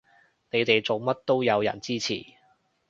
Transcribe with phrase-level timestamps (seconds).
[0.49, 2.25] 你哋做乜都有人支持